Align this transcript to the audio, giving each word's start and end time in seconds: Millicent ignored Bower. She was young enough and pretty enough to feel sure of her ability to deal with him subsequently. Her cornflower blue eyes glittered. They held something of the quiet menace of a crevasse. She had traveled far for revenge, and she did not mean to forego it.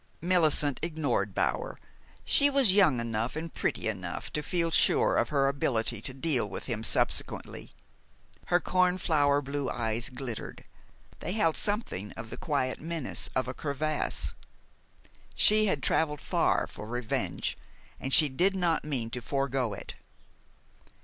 Millicent 0.19 0.79
ignored 0.81 1.35
Bower. 1.35 1.77
She 2.25 2.49
was 2.49 2.73
young 2.73 2.99
enough 2.99 3.35
and 3.35 3.53
pretty 3.53 3.87
enough 3.87 4.33
to 4.33 4.41
feel 4.41 4.71
sure 4.71 5.15
of 5.15 5.29
her 5.29 5.47
ability 5.47 6.01
to 6.01 6.11
deal 6.11 6.49
with 6.49 6.65
him 6.65 6.83
subsequently. 6.83 7.71
Her 8.47 8.59
cornflower 8.59 9.43
blue 9.43 9.69
eyes 9.69 10.09
glittered. 10.09 10.63
They 11.19 11.33
held 11.33 11.55
something 11.55 12.13
of 12.13 12.31
the 12.31 12.37
quiet 12.37 12.81
menace 12.81 13.29
of 13.35 13.47
a 13.47 13.53
crevasse. 13.53 14.33
She 15.35 15.67
had 15.67 15.83
traveled 15.83 16.19
far 16.19 16.65
for 16.65 16.87
revenge, 16.87 17.55
and 17.99 18.11
she 18.11 18.27
did 18.27 18.55
not 18.55 18.83
mean 18.83 19.11
to 19.11 19.21
forego 19.21 19.73
it. 19.73 19.93